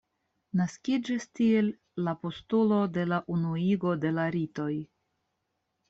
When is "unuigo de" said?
3.37-4.17